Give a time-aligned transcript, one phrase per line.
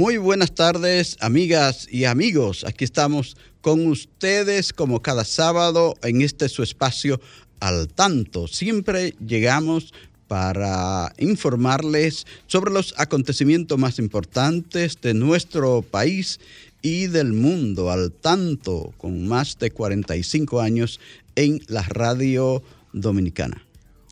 [0.00, 2.64] Muy buenas tardes, amigas y amigos.
[2.64, 7.20] Aquí estamos con ustedes como cada sábado en este su espacio
[7.60, 8.48] al tanto.
[8.48, 9.92] Siempre llegamos
[10.26, 16.40] para informarles sobre los acontecimientos más importantes de nuestro país
[16.80, 20.98] y del mundo al tanto con más de 45 años
[21.36, 22.62] en la radio
[22.94, 23.62] dominicana.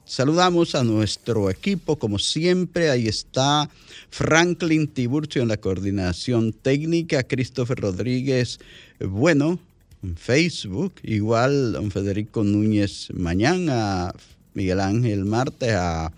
[0.09, 3.69] Saludamos a nuestro equipo, como siempre, ahí está
[4.09, 8.59] Franklin Tiburcio en la coordinación técnica, Christopher Rodríguez,
[9.00, 9.59] bueno,
[10.03, 14.15] en Facebook, igual don Federico Núñez mañana,
[14.55, 16.11] Miguel Ángel Marte, a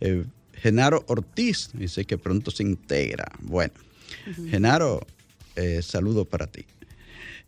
[0.00, 3.30] eh, Genaro Ortiz, dice que pronto se integra.
[3.42, 3.74] Bueno,
[4.48, 5.06] Genaro,
[5.56, 6.64] eh, saludo para ti.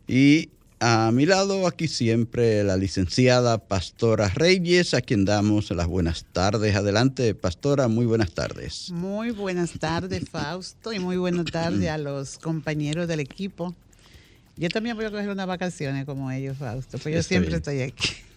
[0.07, 6.25] Y a mi lado, aquí siempre la licenciada Pastora Reyes, a quien damos las buenas
[6.31, 6.75] tardes.
[6.75, 8.89] Adelante, Pastora, muy buenas tardes.
[8.91, 13.75] Muy buenas tardes, Fausto, y muy buenas tardes a los compañeros del equipo.
[14.55, 18.09] Yo también voy a coger unas vacaciones como ellos, Fausto, pues yo siempre estoy aquí.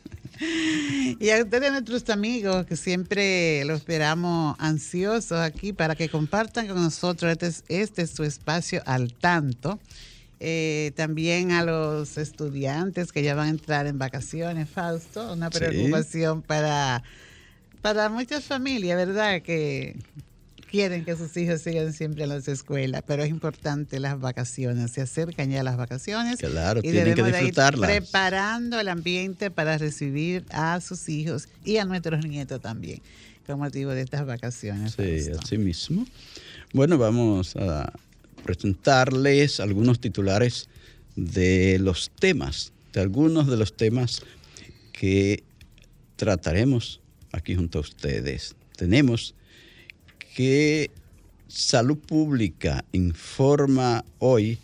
[1.20, 6.82] Y a ustedes, nuestros amigos, que siempre los esperamos ansiosos aquí para que compartan con
[6.82, 9.78] nosotros este, este es su espacio al tanto.
[10.44, 16.40] Eh, también a los estudiantes que ya van a entrar en vacaciones, Fausto, una preocupación
[16.40, 16.44] sí.
[16.48, 17.04] para,
[17.80, 19.40] para muchas familias, ¿verdad?
[19.42, 19.94] Que
[20.68, 25.02] quieren que sus hijos sigan siempre en las escuelas, pero es importante las vacaciones, se
[25.02, 26.40] acercan ya las vacaciones.
[26.40, 27.88] Claro, y tienen que disfrutarlas.
[27.88, 33.00] preparando el ambiente para recibir a sus hijos y a nuestros nietos también,
[33.46, 34.94] con motivo de estas vacaciones.
[34.94, 35.40] Sí, Fausto.
[35.44, 36.04] así mismo.
[36.72, 37.92] Bueno, vamos a
[38.44, 40.68] presentarles algunos titulares
[41.16, 44.22] de los temas, de algunos de los temas
[44.92, 45.42] que
[46.16, 47.00] trataremos
[47.32, 48.56] aquí junto a ustedes.
[48.76, 49.34] Tenemos
[50.34, 50.90] que
[51.48, 54.58] Salud Pública informa hoy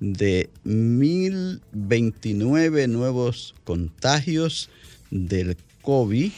[0.00, 4.68] de 1.029 nuevos contagios
[5.12, 6.32] del COVID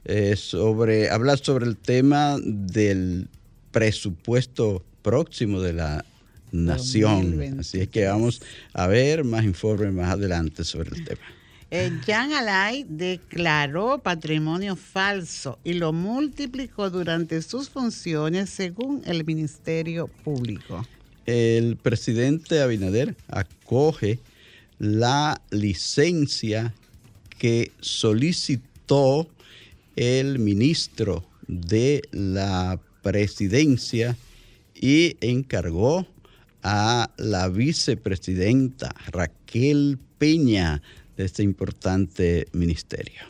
[0.06, 3.28] eh, sobre, hablar sobre el tema del
[3.74, 6.06] presupuesto próximo de la
[6.54, 7.32] nación.
[7.32, 7.60] 2020.
[7.60, 8.42] Así es que vamos
[8.72, 11.22] a ver más informes más adelante sobre el tema.
[11.72, 20.08] Eh, Jan Alay declaró patrimonio falso y lo multiplicó durante sus funciones según el Ministerio
[20.08, 20.86] Público.
[21.26, 24.20] El presidente Abinader acoge
[24.78, 26.76] la licencia
[27.40, 29.28] que solicitó
[29.96, 34.18] el ministro de la presidencia
[34.74, 36.08] y encargó
[36.64, 40.82] a la vicepresidenta Raquel Peña
[41.18, 43.22] de este importante ministerio.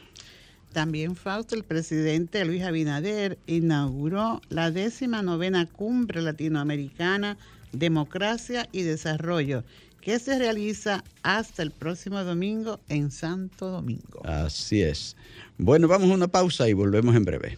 [0.71, 7.37] También Fausto, el presidente Luis Abinader, inauguró la décima novena cumbre latinoamericana
[7.71, 9.63] Democracia y Desarrollo,
[10.01, 14.21] que se realiza hasta el próximo domingo en Santo Domingo.
[14.25, 15.15] Así es.
[15.57, 17.57] Bueno, vamos a una pausa y volvemos en breve.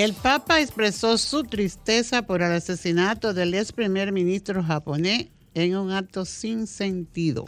[0.00, 5.92] El Papa expresó su tristeza por el asesinato del ex primer ministro japonés en un
[5.92, 7.44] acto sin sentido.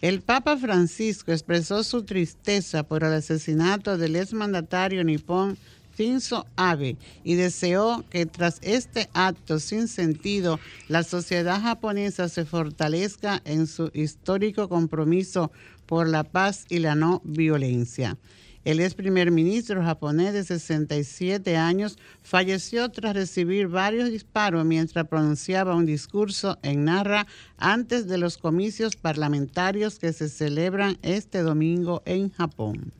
[0.00, 5.58] El Papa Francisco expresó su tristeza por el asesinato del ex mandatario nipón
[5.98, 13.42] Shinzo Abe y deseó que tras este acto sin sentido la sociedad japonesa se fortalezca
[13.44, 15.50] en su histórico compromiso
[15.86, 18.16] por la paz y la no violencia.
[18.64, 25.74] El ex primer ministro japonés de 67 años falleció tras recibir varios disparos mientras pronunciaba
[25.74, 27.26] un discurso en Narra
[27.58, 32.92] antes de los comicios parlamentarios que se celebran este domingo en Japón.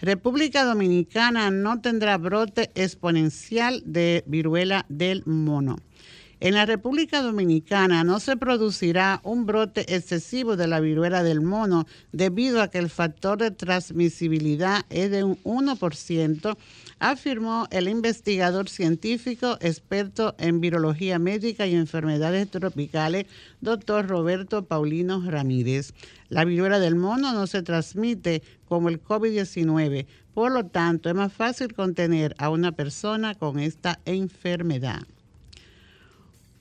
[0.00, 5.76] República Dominicana no tendrá brote exponencial de viruela del mono.
[6.38, 11.86] En la República Dominicana no se producirá un brote excesivo de la viruela del mono
[12.12, 16.56] debido a que el factor de transmisibilidad es de un 1%,
[16.98, 23.24] afirmó el investigador científico experto en virología médica y enfermedades tropicales,
[23.62, 25.94] doctor Roberto Paulino Ramírez.
[26.28, 30.04] La viruela del mono no se transmite como el COVID-19,
[30.34, 35.00] por lo tanto es más fácil contener a una persona con esta enfermedad.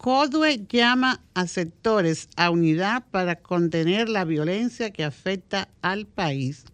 [0.06, 6.66] CODUE llama a sectores a unidad para contener la violencia que afecta al país.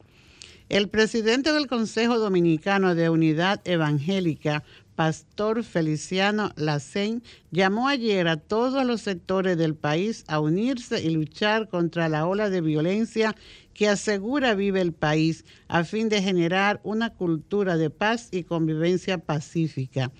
[0.67, 4.65] El presidente del Consejo Dominicano de Unidad Evangélica,
[4.97, 11.69] Pastor Feliciano Lacén, llamó ayer a todos los sectores del país a unirse y luchar
[11.69, 13.37] contra la ola de violencia
[13.73, 19.19] que asegura vive el país a fin de generar una cultura de paz y convivencia
[19.19, 20.11] pacífica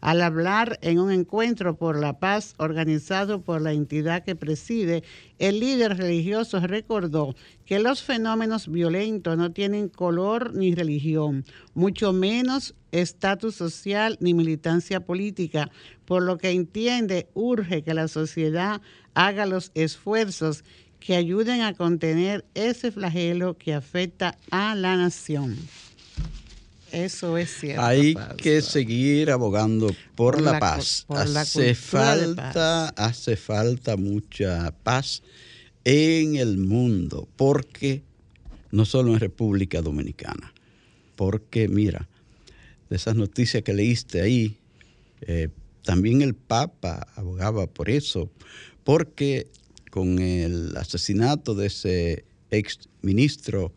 [0.00, 5.02] al hablar en un encuentro por la paz organizado por la entidad que preside,
[5.38, 7.34] el líder religioso recordó
[7.64, 15.00] que los fenómenos violentos no tienen color ni religión, mucho menos estatus social ni militancia
[15.00, 15.70] política,
[16.04, 18.80] por lo que entiende urge que la sociedad
[19.14, 20.64] haga los esfuerzos
[21.00, 25.56] que ayuden a contener ese flagelo que afecta a la nación.
[26.92, 27.82] Eso es cierto.
[27.82, 31.06] Hay que seguir abogando por, la, paz.
[31.08, 35.22] hace falta, hace falta mucha paz
[35.84, 38.02] en el mundo, porque
[38.70, 40.52] no solo en República Dominicana,
[41.16, 42.08] porque mira,
[42.90, 44.56] de esas noticias que leíste ahí,
[45.22, 45.48] eh,
[45.82, 48.30] también el Papa abogaba por eso,
[48.84, 49.48] porque
[49.90, 53.72] con el asesinato de ese ex ministro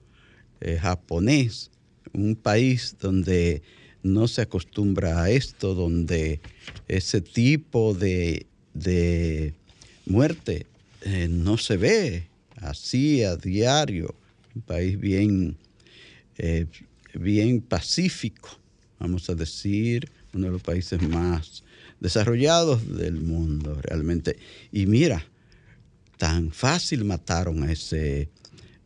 [0.59, 1.70] eh, japonés,
[2.13, 3.61] un país donde
[4.03, 6.41] no se acostumbra a esto, donde
[6.87, 8.45] ese tipo de,
[10.05, 10.65] muerte
[11.01, 12.27] eh, no se ve
[12.57, 14.15] así a diario,
[14.55, 15.57] un país bien,
[16.37, 16.65] eh,
[17.13, 18.49] bien pacífico,
[18.99, 21.63] vamos a decir, uno de los países más
[21.99, 24.37] desarrollados del mundo realmente.
[24.71, 25.25] Y mira,
[26.17, 28.29] tan fácil mataron a ese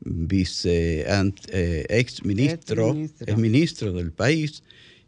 [0.05, 4.63] vice eh, ex ministro, ex ministro del país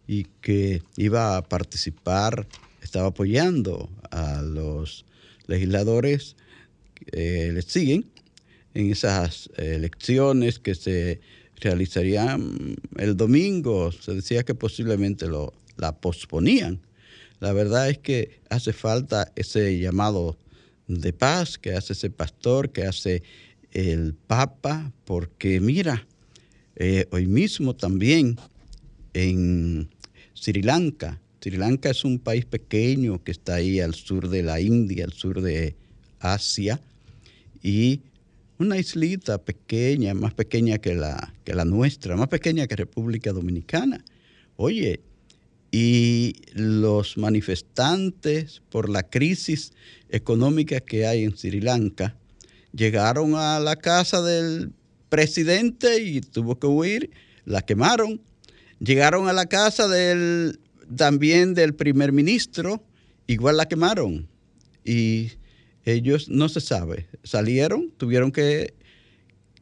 [0.08, 2.48] y que iba a participar,
[2.82, 5.06] estaba apoyando a los
[5.46, 6.36] legisladores
[6.94, 8.06] que le siguen
[8.74, 11.20] en esas elecciones que se
[11.60, 13.92] realizarían el domingo.
[13.92, 16.80] Se decía que posiblemente lo, la posponían.
[17.40, 20.38] La verdad es que hace falta ese llamado
[20.88, 23.24] de paz que hace ese pastor, que hace
[23.78, 26.08] el Papa, porque mira,
[26.78, 28.36] eh, hoy mismo también
[29.14, 29.88] en
[30.34, 34.60] Sri Lanka, Sri Lanka es un país pequeño que está ahí al sur de la
[34.60, 35.76] India, al sur de
[36.20, 36.82] Asia,
[37.62, 38.02] y
[38.58, 44.04] una islita pequeña, más pequeña que la, que la nuestra, más pequeña que República Dominicana.
[44.56, 45.02] Oye,
[45.72, 49.74] y los manifestantes por la crisis
[50.10, 52.18] económica que hay en Sri Lanka,
[52.74, 54.72] llegaron a la casa del
[55.10, 57.12] presidente y tuvo que huir,
[57.46, 58.22] la quemaron.
[58.80, 60.60] Llegaron a la casa del,
[60.96, 62.84] también del primer ministro,
[63.26, 64.28] igual la quemaron.
[64.84, 65.32] Y
[65.86, 68.74] ellos no se sabe, salieron, tuvieron que,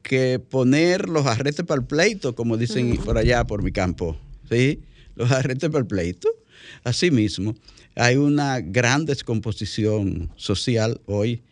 [0.01, 4.17] que poner los arrestes para el pleito, como dicen por allá por mi campo.
[4.49, 4.81] ¿sí?
[5.15, 6.29] Los arrestes para el pleito.
[6.83, 7.55] Asimismo,
[7.95, 11.43] hay una gran descomposición social hoy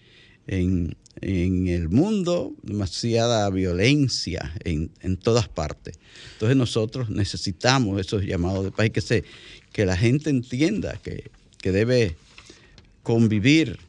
[0.48, 6.00] en, en el mundo, demasiada violencia en, todas partes.
[6.34, 9.24] Entonces nosotros necesitamos esos llamados de paz y que, se,
[9.72, 11.32] que la gente entienda que,
[11.64, 12.18] debe
[13.04, 13.80] convivir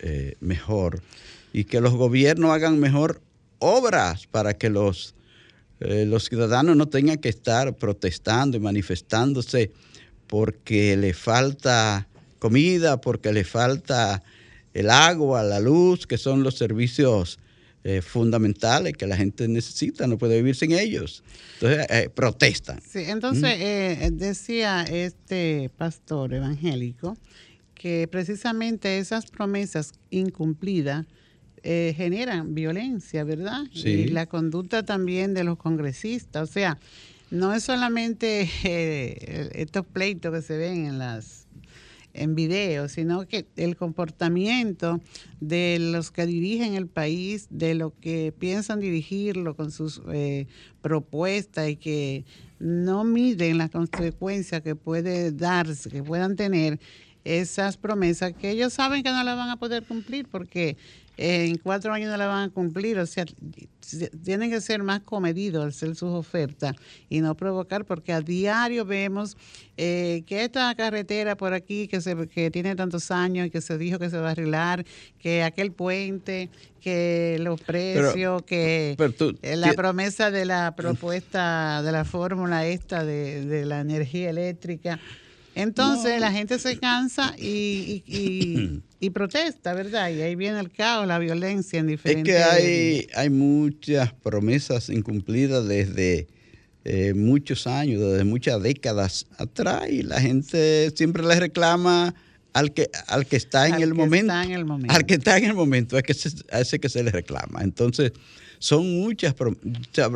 [0.00, 1.02] eh, mejor
[1.54, 3.22] y que los gobiernos hagan mejor
[3.58, 5.14] obras para que los,
[5.80, 9.70] eh, los ciudadanos no tengan que estar protestando y manifestándose
[10.26, 12.06] porque le falta
[12.38, 14.22] comida, porque le falta
[14.74, 17.38] el agua, la luz, que son los servicios
[17.84, 21.24] eh, fundamentales que la gente necesita, no puede vivir sin ellos.
[21.54, 22.80] Entonces, eh, protestan.
[22.80, 23.62] Sí, entonces ¿Mm?
[23.62, 27.16] eh, decía este pastor evangélico
[27.74, 31.06] que precisamente esas promesas incumplidas
[31.64, 33.62] generan violencia, ¿verdad?
[33.72, 33.88] Sí.
[33.88, 36.48] Y la conducta también de los congresistas.
[36.48, 36.76] O sea,
[37.30, 38.48] no es solamente
[39.60, 41.41] estos pleitos que se ven en las
[42.14, 45.00] en video, sino que el comportamiento
[45.40, 50.46] de los que dirigen el país, de lo que piensan dirigirlo con sus eh,
[50.80, 52.24] propuestas y que
[52.58, 56.78] no miden las consecuencias que puede darse, que puedan tener
[57.24, 60.76] esas promesas que ellos saben que no las van a poder cumplir porque
[61.16, 63.26] en cuatro años no la van a cumplir, o sea,
[64.24, 66.74] tienen que ser más comedidos al hacer sus ofertas
[67.08, 69.36] y no provocar, porque a diario vemos
[69.76, 73.76] eh, que esta carretera por aquí que, se, que tiene tantos años y que se
[73.76, 74.84] dijo que se va a arreglar,
[75.18, 76.48] que aquel puente,
[76.80, 78.96] que los precios, que
[79.42, 84.98] eh, la promesa de la propuesta de la fórmula esta de, de la energía eléctrica.
[85.54, 88.02] Entonces la gente se cansa y,
[89.00, 90.10] y, protesta, ¿verdad?
[90.10, 92.34] Y ahí viene el caos, la violencia en diferentes...
[92.34, 96.26] Es que hay, hay muchas promesas incumplidas desde
[96.84, 102.14] eh, muchos años, desde muchas décadas atrás y la gente siempre le reclama
[102.52, 104.94] al que, al que está en, el, momento, en el momento.
[104.94, 106.14] Al que está en el momento, es que
[106.50, 107.62] a ese que se le reclama.
[107.62, 108.12] Entonces,
[108.58, 109.34] son muchas,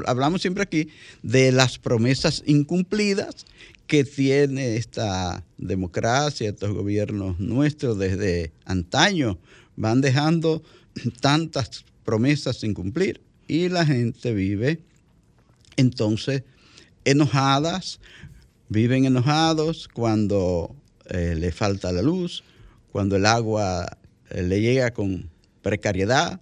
[0.07, 0.89] hablamos siempre aquí
[1.23, 3.47] de las promesas incumplidas
[3.87, 9.39] que tiene esta democracia, estos gobiernos nuestros desde antaño,
[9.77, 10.63] van dejando
[11.21, 14.81] tantas promesas sin cumplir y la gente vive
[15.77, 16.43] entonces
[17.05, 18.01] enojadas,
[18.69, 20.75] viven enojados cuando
[21.09, 22.43] eh, le falta la luz,
[22.91, 23.99] cuando el agua
[24.31, 25.31] eh, le llega con
[25.63, 26.41] precariedad,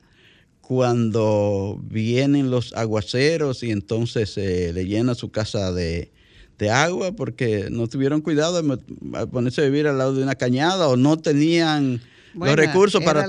[0.61, 6.11] cuando vienen los aguaceros y entonces se le llena su casa de,
[6.59, 10.89] de agua porque no tuvieron cuidado de ponerse a vivir al lado de una cañada
[10.89, 12.01] o no tenían
[12.35, 13.27] los recursos para,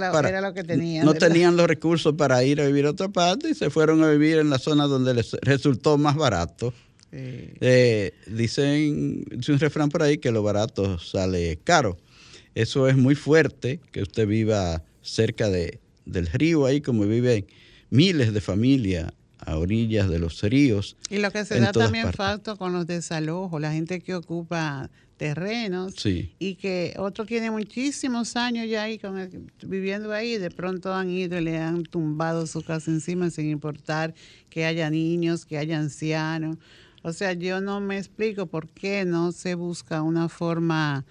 [1.03, 4.09] no tenían los recursos para ir a vivir a otra parte y se fueron a
[4.09, 6.73] vivir en la zona donde les resultó más barato.
[7.11, 11.97] Eh, dicen, dice un refrán por ahí que lo barato sale caro.
[12.55, 17.45] Eso es muy fuerte, que usted viva cerca de, del río ahí como viven
[17.89, 19.13] miles de familias
[19.45, 20.97] a orillas de los ríos.
[21.09, 25.93] Y lo que se da también falta con los desalojos, la gente que ocupa terrenos
[26.05, 28.99] y que otros tienen muchísimos años ya ahí
[29.65, 34.13] viviendo ahí, de pronto han ido y le han tumbado su casa encima sin importar
[34.49, 36.57] que haya niños, que haya ancianos.
[37.01, 41.05] O sea, yo no me explico por qué no se busca una forma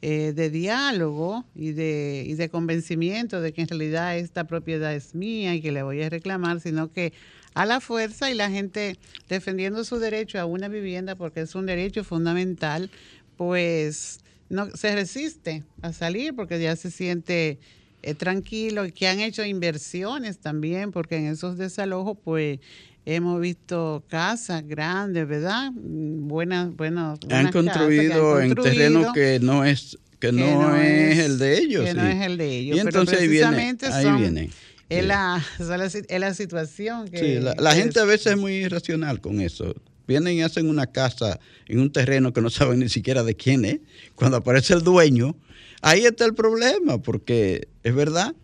[0.00, 5.14] eh, de diálogo y de, y de convencimiento de que en realidad esta propiedad es
[5.14, 7.12] mía y que le voy a reclamar, sino que
[7.54, 11.66] a la fuerza y la gente defendiendo su derecho a una vivienda porque es un
[11.66, 12.90] derecho fundamental,
[13.36, 17.58] pues no se resiste a salir porque ya se siente
[18.02, 22.58] eh, tranquilo y que han hecho inversiones también porque en esos desalojos pues
[23.04, 25.70] hemos visto casas grandes, ¿verdad?
[25.74, 27.18] Buenas, buenas.
[27.30, 31.84] Han construido, en terreno que no es que, no, es, el de ellos.
[31.84, 32.76] Que no es el de ellos.
[32.76, 34.50] Y entonces ahí viene, ahí viene.
[34.98, 35.44] Es la,
[36.08, 37.18] es la situación que...
[37.18, 39.74] Sí, la, gente a veces es muy irracional con eso.
[40.06, 43.64] Vienen y hacen una casa en un terreno que no saben ni siquiera de quién
[43.64, 43.78] es.
[44.14, 45.36] Cuando aparece el dueño,
[45.80, 48.34] ahí está el problema, porque es verdad,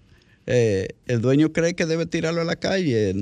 [0.46, 3.14] eh, el dueño cree que debe tirarlo a la calle.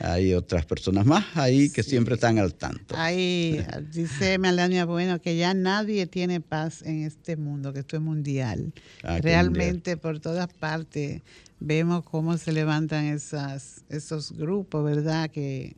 [0.00, 2.94] Hay otras personas más ahí que siempre están al tanto.
[2.96, 8.02] Ahí dice Melania Bueno que ya nadie tiene paz en este mundo, que esto es
[8.02, 8.72] mundial.
[9.02, 11.22] Ah, Realmente por todas partes
[11.60, 15.30] vemos cómo se levantan esas, esos grupos, ¿verdad?
[15.30, 15.76] Que,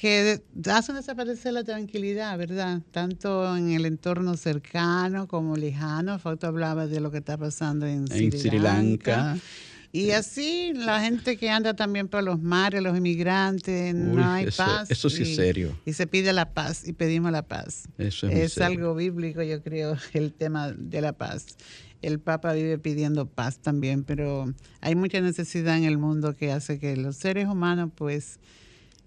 [0.00, 2.80] que hacen desaparecer la tranquilidad, ¿verdad?
[2.90, 6.18] Tanto en el entorno cercano como lejano.
[6.18, 9.36] Fausto hablaba de lo que está pasando en, Sri Lanka
[9.94, 14.90] y así la gente que anda también por los mares, los inmigrantes, no hay paz.
[14.90, 15.78] Eso sí es serio.
[15.84, 17.84] Y se pide la paz y pedimos la paz.
[17.98, 21.58] Eso es, es algo bíblico, yo creo, el tema de la paz.
[22.00, 26.80] El Papa vive pidiendo paz también, pero hay mucha necesidad en el mundo que hace
[26.80, 28.40] que los seres humanos pues...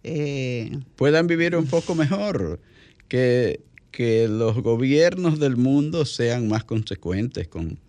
[0.08, 2.60] Eh, puedan vivir un poco mejor,
[3.08, 7.80] que, que los gobiernos del mundo sean más consecuentes con,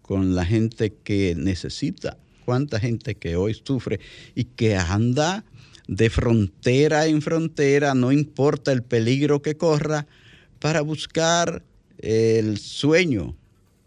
[0.00, 3.98] con la gente que necesita cuánta gente que hoy sufre
[4.36, 5.44] y que anda
[5.88, 10.06] de frontera en frontera, no importa el peligro que corra,
[10.60, 11.64] para buscar
[11.98, 13.34] el sueño.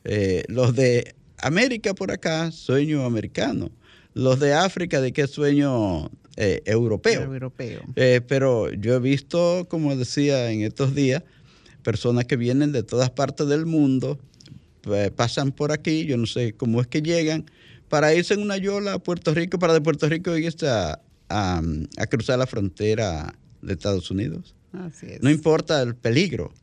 [0.03, 3.72] Eh, los de América por acá, sueño americano.
[4.13, 7.24] Los de África, ¿de qué sueño eh, europeo?
[7.24, 7.82] Europeo.
[7.96, 11.24] Eh, pero yo he visto, como decía en estos días,
[11.84, 14.20] personas que vienen de todas partes del mundo,
[15.17, 17.46] pasan por aquí, yo no sé cómo es que llegan,
[17.89, 21.62] para irse en una yola a Puerto Rico, para de Puerto Rico irse a, a,
[22.10, 24.56] cruzar la frontera de Estados Unidos.
[24.74, 25.22] Así es.
[25.22, 26.53] No importa el peligro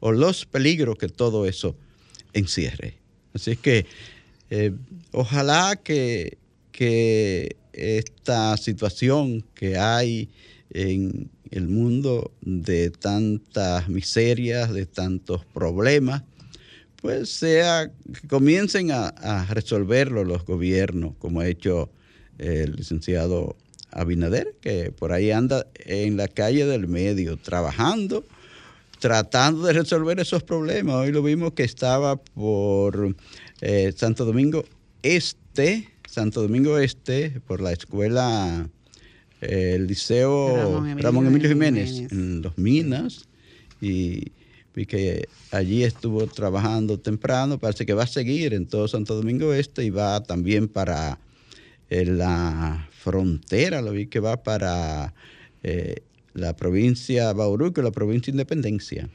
[0.00, 1.76] o los peligros que todo eso
[2.32, 2.98] encierre.
[3.34, 3.86] Así que
[4.50, 4.74] eh,
[5.12, 6.38] ojalá que,
[6.72, 10.30] que esta situación que hay
[10.70, 16.22] en el mundo de tantas miserias, de tantos problemas,
[17.02, 21.90] pues sea, que comiencen a, resolverlo los gobiernos, como ha hecho
[22.38, 23.56] el licenciado
[23.90, 28.24] Abinader, que por ahí anda en la calle del medio, trabajando,
[29.00, 30.94] tratando de resolver esos problemas.
[30.94, 33.14] Hoy lo vimos que estaba por
[33.60, 34.64] eh, Santo Domingo
[35.02, 38.68] Este, Santo Domingo Este, por la escuela,
[39.40, 43.28] eh, el liceo Ramón Emilio, Jiménez, en Los Minas,
[43.80, 44.30] y
[44.74, 49.54] vi que allí estuvo trabajando temprano, parece que va a seguir en todo Santo Domingo
[49.54, 51.18] Este y va también para
[51.88, 55.14] eh, la frontera, lo vi que va para
[55.62, 56.02] eh,
[56.34, 59.08] la provincia Bauruco, la provincia Independencia.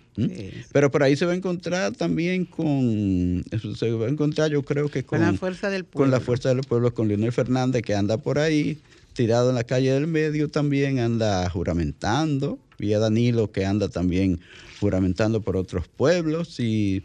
[0.71, 3.43] Pero por ahí se va a encontrar también con,
[3.75, 6.03] se va a encontrar yo creo que con, con la fuerza del pueblo.
[6.03, 8.79] Con la fuerza del pueblo, con Leonel Fernández que anda por ahí,
[9.13, 12.59] tirado en la calle del medio también, anda juramentando.
[12.79, 14.39] Vi a Danilo que anda también
[14.79, 17.03] juramentando por otros pueblos y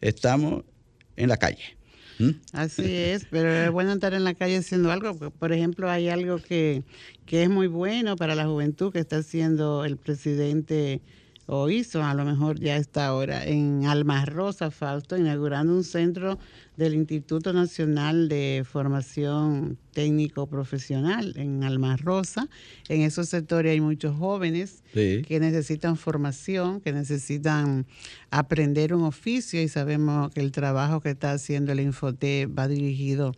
[0.00, 0.64] estamos
[1.16, 1.79] en la calle.
[2.52, 5.14] Así es, pero es bueno estar en la calle haciendo algo.
[5.30, 6.84] Por ejemplo, hay algo que,
[7.24, 11.02] que es muy bueno para la juventud que está haciendo el presidente
[11.52, 16.38] o hizo, a lo mejor ya está ahora, en Almas Rosa, Fausto, inaugurando un centro
[16.76, 22.48] del Instituto Nacional de Formación Técnico Profesional en Almas Rosa.
[22.88, 27.84] En esos sectores hay muchos jóvenes que necesitan formación, que necesitan
[28.30, 33.34] aprender un oficio y sabemos que el trabajo que está haciendo el Infote va dirigido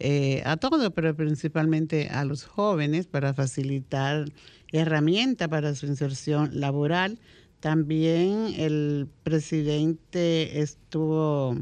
[0.00, 4.24] eh, a todos, pero principalmente a los jóvenes para facilitar
[4.72, 7.18] herramientas para su inserción laboral
[7.62, 11.56] también el presidente estuvo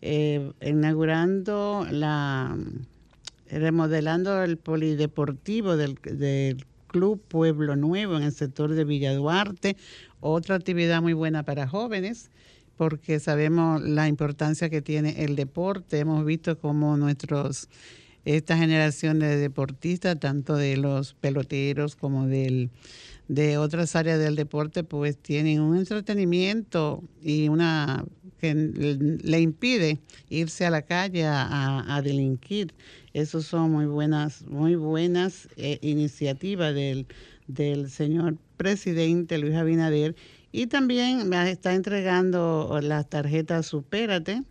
[0.00, 2.56] eh, inaugurando la
[3.50, 9.76] remodelando el polideportivo del, del, Club Pueblo Nuevo en el sector de Villa Duarte,
[10.20, 12.30] otra actividad muy buena para jóvenes
[12.76, 15.98] porque sabemos la importancia que tiene el deporte.
[15.98, 17.68] Hemos visto cómo nuestros
[18.24, 22.70] esta generación de deportistas, tanto de los peloteros como del
[23.28, 28.04] de otras áreas del deporte, pues tienen un entretenimiento y una
[28.38, 32.74] que le impide irse a la calle a, delinquir.
[33.14, 37.06] Esas son muy buenas, muy buenas eh, iniciativas del,
[37.46, 40.14] del señor presidente Luis Abinader.
[40.52, 44.42] Y también está entregando las tarjetas Supérate,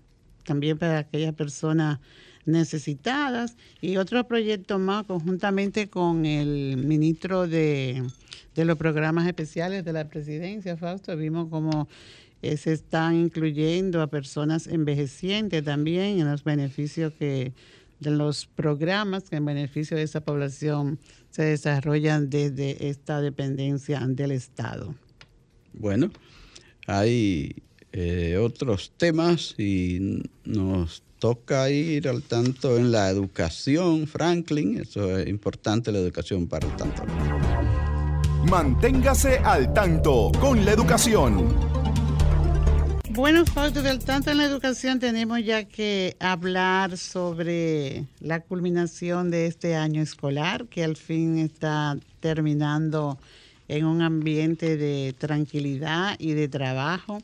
[0.43, 1.99] también para aquellas personas
[2.45, 8.03] necesitadas y otros proyectos más conjuntamente con el ministro de
[8.56, 11.88] de los programas especiales de la presidencia, Fausto, vimos cómo
[12.41, 17.53] eh, se están incluyendo a personas envejecientes también en los beneficios que
[17.99, 24.32] de los programas que en beneficio de esa población se desarrollan desde esta dependencia del
[24.32, 24.93] Estado.
[25.71, 26.12] Bueno,
[26.86, 34.81] hay eh, otros temas y nos toca ir al tanto en la educación, Franklin.
[34.81, 37.05] Eso es importante, la educación para el tanto.
[38.49, 41.47] Manténgase al tanto con la educación.
[43.12, 49.47] Bueno, Fausto, del tanto en la educación tenemos ya que hablar sobre la culminación de
[49.47, 53.17] este año escolar, que al fin está terminando
[53.69, 57.21] en un ambiente de tranquilidad y de trabajo.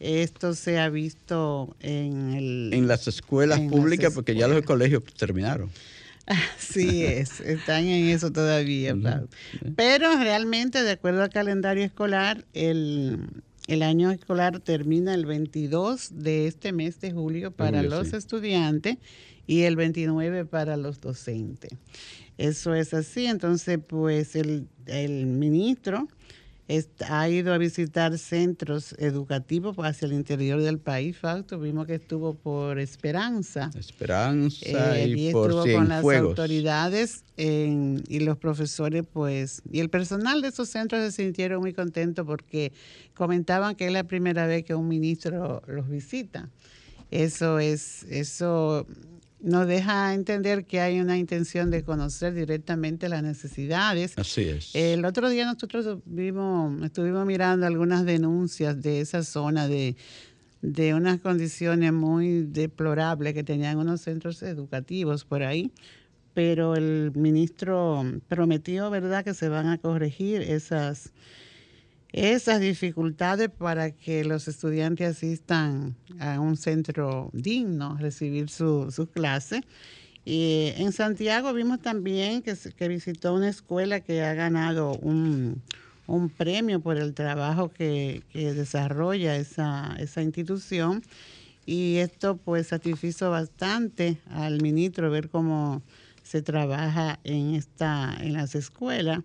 [0.00, 2.70] Esto se ha visto en el...
[2.72, 5.70] En las escuelas públicas, porque ya los colegios terminaron.
[6.26, 8.96] Así es, están en eso todavía.
[9.76, 13.20] Pero realmente, de acuerdo al calendario escolar, el,
[13.68, 18.98] el año escolar termina el 22 de este mes de julio para los estudiantes
[19.46, 21.70] y el 29 para los docentes.
[22.38, 23.26] Eso es así.
[23.26, 26.08] Entonces, pues el, el ministro
[27.08, 31.60] ha ido a visitar centros educativos hacia el interior del país, Fausto.
[31.60, 33.70] Vimos que estuvo por Esperanza.
[33.78, 40.42] Esperanza eh, y, por estuvo con las autoridades y los profesores, pues, y el personal
[40.42, 42.72] de esos centros se sintieron muy contentos porque
[43.14, 46.48] comentaban que es la primera vez que un ministro los visita.
[47.12, 48.86] Eso es, eso
[49.46, 54.18] nos deja entender que hay una intención de conocer directamente las necesidades.
[54.18, 54.74] Así es.
[54.74, 59.94] El otro día nosotros vimos, estuvimos mirando algunas denuncias de esa zona de,
[60.62, 65.70] de unas condiciones muy deplorables que tenían unos centros educativos por ahí,
[66.34, 71.12] pero el ministro prometió, ¿verdad?, que se van a corregir esas
[72.12, 79.62] esas dificultades para que los estudiantes asistan a un centro digno, recibir su, su clase.
[80.24, 85.62] Y en Santiago vimos también que, que visitó una escuela que ha ganado un,
[86.36, 91.02] premio por el trabajo que, que desarrolla esa, esa institución.
[91.64, 95.82] Y esto pues satisfizo bastante al ministro ver cómo
[96.26, 99.20] se trabaja en, esta, en las escuelas.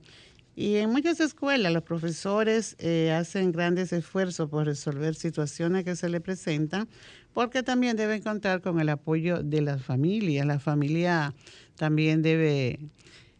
[0.55, 6.09] Y en muchas escuelas los profesores eh, hacen grandes esfuerzos por resolver situaciones que se
[6.09, 6.89] les presentan,
[7.33, 10.45] porque también deben contar con el apoyo de las familias.
[10.45, 11.33] La familia
[11.75, 12.79] también debe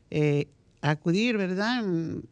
[0.10, 0.48] eh,
[0.82, 1.84] acudir, ¿verdad?,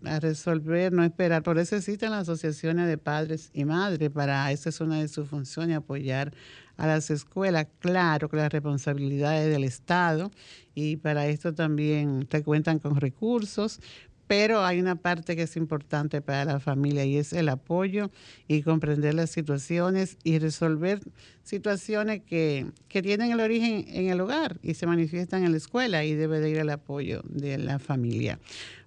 [0.06, 1.44] a resolver, no esperar.
[1.44, 5.28] Por eso existen las asociaciones de padres y madres, para esa es una de sus
[5.28, 6.34] funciones, apoyar
[6.78, 7.68] a las escuelas.
[7.80, 10.32] Claro que las responsabilidades del Estado
[10.74, 13.82] y para esto también te cuentan con recursos,
[14.30, 18.12] pero hay una parte que es importante para la familia y es el apoyo
[18.48, 21.00] y comprender las situaciones y resolver
[21.42, 26.14] situaciones que, tienen el origen en el hogar y se manifiestan en la escuela y
[26.14, 28.38] debe de ir el apoyo de la familia.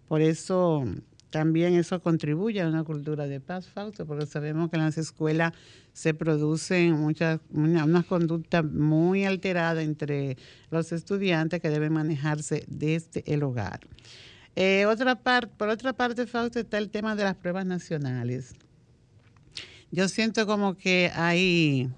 [0.06, 0.84] Por eso
[1.30, 5.54] también eso contribuye a una cultura de paz, Fausto, porque sabemos que en las escuelas
[5.92, 10.36] se producen muchas, una, conducta muy alterada entre
[10.70, 13.80] los estudiantes que deben manejarse desde el hogar.
[14.54, 18.54] Eh, otra parte, por otra parte, Fausto, está el tema de las pruebas nacionales.
[19.90, 21.88] Yo siento como que hay,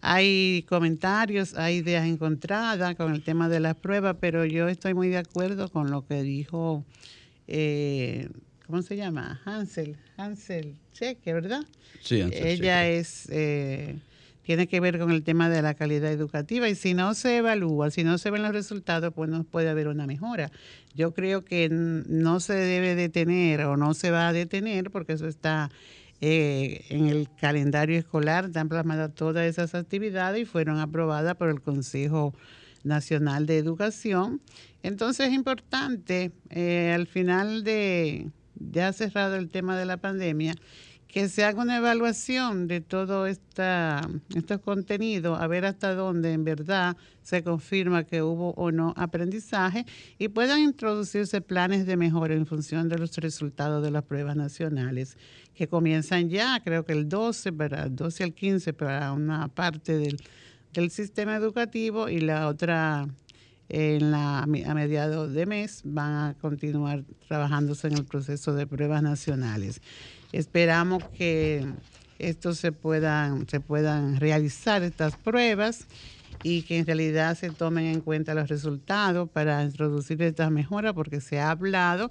[0.00, 5.08] hay comentarios, hay ideas encontradas con el tema de las pruebas, pero yo estoy muy
[5.08, 6.84] de acuerdo con lo que dijo,
[7.46, 8.28] eh,
[8.66, 9.40] ¿cómo se llama?
[9.44, 11.64] Hansel, Hansel Cheque, ¿verdad?
[12.02, 13.28] Sí, Hansel Ella es...
[13.30, 13.96] Eh,
[14.48, 17.90] tiene que ver con el tema de la calidad educativa y si no se evalúa,
[17.90, 20.50] si no se ven los resultados, pues no puede haber una mejora.
[20.94, 25.28] Yo creo que no se debe detener o no se va a detener porque eso
[25.28, 25.70] está
[26.22, 31.60] eh, en el calendario escolar, están plasmadas todas esas actividades y fueron aprobadas por el
[31.60, 32.32] Consejo
[32.84, 34.40] Nacional de Educación.
[34.82, 40.54] Entonces es importante, eh, al final de ya cerrado el tema de la pandemia,
[41.08, 46.44] que se haga una evaluación de todo esta, estos contenidos, a ver hasta dónde en
[46.44, 49.86] verdad se confirma que hubo o no aprendizaje
[50.18, 55.16] y puedan introducirse planes de mejora en función de los resultados de las pruebas nacionales
[55.54, 59.96] que comienzan ya, creo que el 12, para el 12 al 15 para una parte
[59.96, 60.18] del,
[60.74, 63.08] del sistema educativo y la otra
[63.70, 69.02] en la, a mediados de mes van a continuar trabajándose en el proceso de pruebas
[69.02, 69.82] nacionales.
[70.32, 71.64] Esperamos que
[72.18, 75.86] esto se puedan, se puedan realizar estas pruebas
[76.42, 81.20] y que en realidad se tomen en cuenta los resultados para introducir estas mejoras, porque
[81.20, 82.10] se ha hablado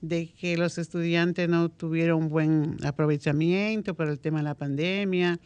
[0.00, 5.38] de que los estudiantes no tuvieron buen aprovechamiento por el tema de la pandemia,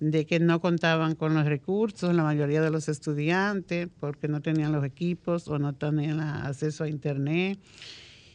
[0.00, 4.72] de que no contaban con los recursos, la mayoría de los estudiantes, porque no tenían
[4.72, 7.60] los equipos o no tenían acceso a Internet.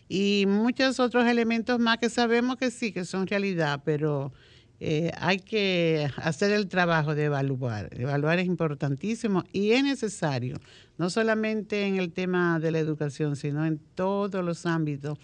[0.09, 4.31] Y muchos otros elementos más que sabemos que sí, que son realidad, pero
[4.79, 7.89] eh, hay que hacer el trabajo de evaluar.
[7.91, 10.57] Evaluar es importantísimo y es necesario,
[10.97, 15.17] no solamente en el tema de la educación, sino en todos los ámbitos.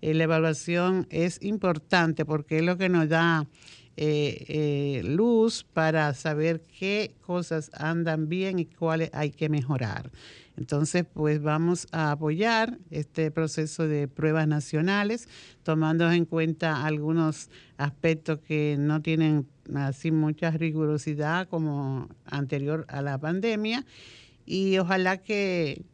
[0.00, 3.46] Eh, la evaluación es importante porque es lo que nos da
[4.00, 10.12] eh, eh, luz para saber qué cosas andan bien y cuáles hay que mejorar.
[10.58, 15.28] Entonces, pues vamos a apoyar este proceso de pruebas nacionales,
[15.62, 23.18] tomando en cuenta algunos aspectos que no tienen así mucha rigurosidad como anterior a la
[23.18, 23.86] pandemia.
[24.46, 25.84] Y ojalá que,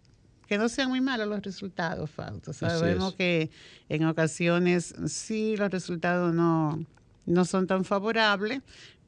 [0.46, 2.55] que no sean muy malos los resultados, Fausto.
[2.55, 3.50] Sabemos que
[3.90, 6.83] en ocasiones sí los resultados no,
[7.27, 8.62] no son tan favorables,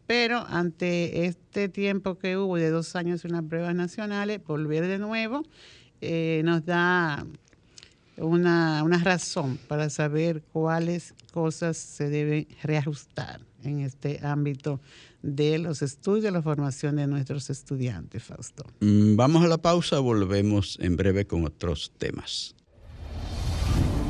[0.06, 4.98] pero ante este tiempo que hubo de dos años en las pruebas nacionales, volver de
[4.98, 5.42] nuevo
[6.00, 7.26] eh, nos da
[8.18, 14.80] una, una, razón para saber cuáles cosas se deben reajustar en este ámbito
[15.22, 18.64] de los estudios, la formación de nuestros estudiantes, Fausto.
[18.80, 22.55] Mm, vamos a la pausa, volvemos en breve con otros temas.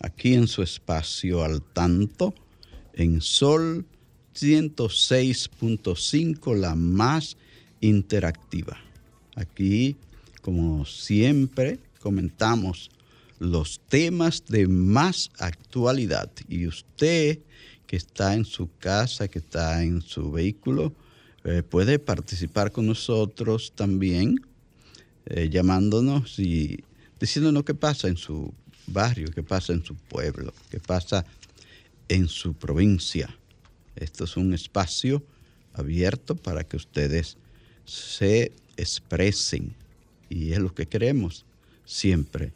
[0.00, 2.34] aquí en su espacio al tanto,
[2.92, 3.86] en Sol
[4.34, 7.36] 106.5, la más
[7.80, 8.76] interactiva.
[9.34, 9.96] Aquí,
[10.42, 12.90] como siempre, comentamos
[13.38, 17.38] los temas de más actualidad y usted
[17.86, 20.92] que está en su casa, que está en su vehículo,
[21.44, 24.36] eh, puede participar con nosotros también,
[25.26, 26.84] eh, llamándonos y
[27.18, 28.52] diciéndonos qué pasa en su
[28.92, 31.24] barrio, qué pasa en su pueblo, qué pasa
[32.08, 33.28] en su provincia.
[33.96, 35.22] Esto es un espacio
[35.74, 37.36] abierto para que ustedes
[37.84, 39.74] se expresen
[40.28, 41.44] y es lo que queremos
[41.84, 42.52] siempre,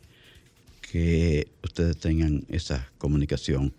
[0.80, 3.72] que ustedes tengan esa comunicación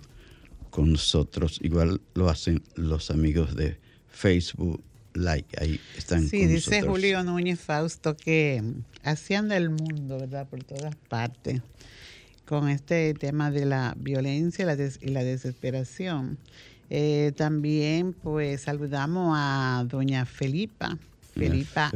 [0.70, 1.60] con nosotros.
[1.62, 3.78] Igual lo hacen los amigos de
[4.10, 4.82] Facebook
[5.16, 6.28] Like, ahí están.
[6.28, 8.64] Sí, dice Julio Núñez Fausto que
[9.04, 10.48] haciendo el mundo, ¿verdad?
[10.50, 11.62] Por todas partes
[12.46, 14.64] con este tema de la violencia
[15.02, 16.38] y la desesperación.
[16.90, 20.98] Eh, también pues saludamos a doña Felipa,
[21.34, 21.92] Felipa,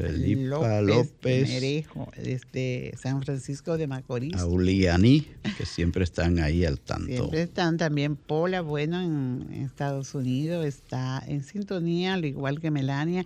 [0.82, 4.34] López, Merejo, desde San Francisco de Macorís.
[4.36, 7.06] A Uliani, que siempre están ahí al tanto.
[7.06, 13.26] Siempre están también Pola, bueno, en, Estados Unidos, está en sintonía, al igual que Melania.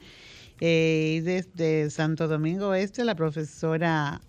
[0.60, 4.22] Eh, y desde Santo Domingo Este, la profesora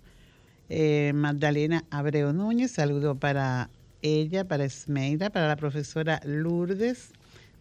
[0.69, 3.69] eh, Magdalena Abreu Núñez, saludo para
[4.01, 7.09] ella, para Esmeira, para la profesora Lourdes,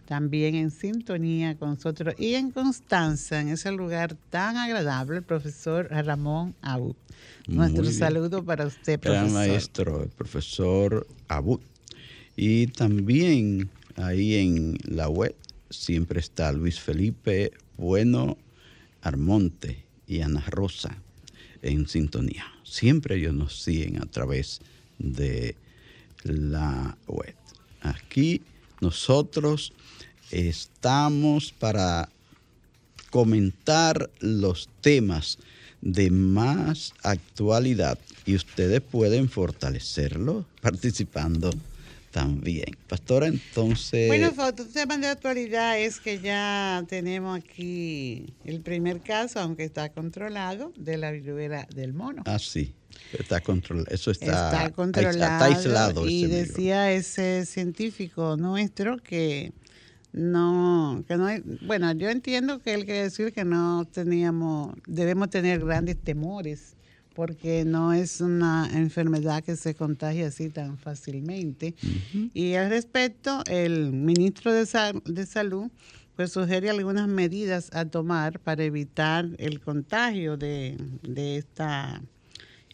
[0.06, 5.88] también en sintonía con nosotros, y en Constanza, en ese lugar tan agradable, el profesor
[5.90, 6.94] Ramón Abud.
[7.46, 9.30] Nuestro saludo para usted, profesor.
[9.30, 11.60] Gran maestro, el profesor Abud.
[12.36, 15.34] Y también ahí en la web
[15.70, 18.38] siempre está Luis Felipe Bueno
[19.02, 20.96] Armonte y Ana Rosa
[21.62, 22.51] en sintonía.
[22.72, 24.62] Siempre ellos nos siguen a través
[24.98, 25.56] de
[26.22, 27.34] la web.
[27.82, 28.40] Aquí
[28.80, 29.74] nosotros
[30.30, 32.08] estamos para
[33.10, 35.38] comentar los temas
[35.82, 41.50] de más actualidad y ustedes pueden fortalecerlo participando
[42.12, 42.76] también.
[42.86, 44.06] Pastora, entonces...
[44.06, 49.88] Bueno, otro tema de actualidad es que ya tenemos aquí el primer caso, aunque está
[49.88, 52.22] controlado, de la viruela del mono.
[52.26, 52.74] Ah, sí.
[53.18, 53.88] Está controlado.
[53.90, 55.12] Eso está, controlado.
[55.18, 56.08] Está aislado.
[56.08, 59.52] Y decía ese científico nuestro que
[60.12, 65.30] no, que no hay, bueno, yo entiendo que él quiere decir que no teníamos, debemos
[65.30, 66.76] tener grandes temores
[67.14, 71.74] porque no es una enfermedad que se contagia así tan fácilmente.
[72.34, 74.66] Y al respecto, el ministro de,
[75.04, 75.70] de Salud
[76.16, 80.76] pues sugiere algunas medidas a tomar para evitar el contagio de,
[81.36, 82.02] esta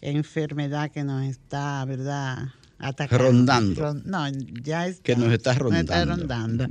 [0.01, 2.49] enfermedad que nos está, ¿verdad?
[2.79, 3.25] Atacando.
[3.25, 3.95] Rondando.
[4.05, 4.29] no,
[4.63, 5.93] ya que nos está rondando.
[5.95, 6.69] Nos está rondando.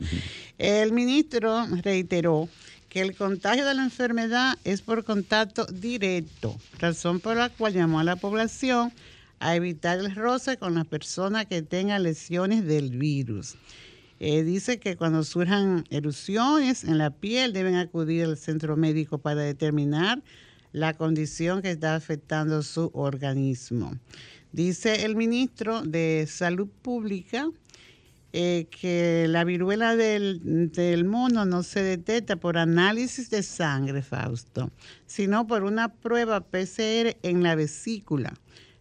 [0.57, 2.47] El ministro reiteró
[2.89, 7.99] que el contagio de la enfermedad es por contacto directo, razón por la cual llamó
[7.99, 8.93] a la población
[9.39, 13.55] a evitar el roce con las personas que tengan lesiones del virus.
[14.19, 19.41] Eh, dice que cuando surjan erupciones en la piel deben acudir al centro médico para
[19.41, 20.23] determinar
[20.71, 23.97] la condición que está afectando su organismo.
[24.51, 27.47] Dice el ministro de Salud Pública
[28.39, 34.69] eh, que la viruela del, mono no se detecta por análisis de sangre, Fausto,
[35.07, 38.35] sino por una prueba PCR en la vesícula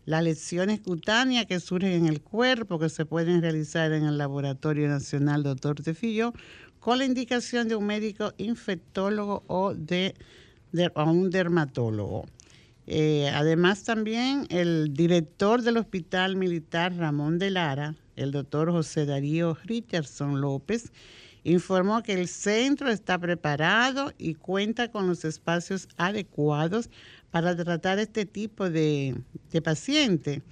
[0.05, 4.89] las lesiones cutáneas que surgen en el cuerpo, que se pueden realizar en el Laboratorio
[4.89, 6.35] Nacional Doctor Tefillo,
[6.79, 10.15] con la indicación de un médico infectólogo o de,
[10.97, 12.27] un dermatólogo.
[12.87, 19.57] Eh, además, también el director del Hospital Militar Ramón de Lara, el doctor José Darío
[19.65, 20.93] Richardson López,
[21.45, 26.91] informó que el centro está preparado y cuenta con los espacios adecuados
[27.31, 29.15] para tratar este tipo de,
[29.63, 30.43] paciente,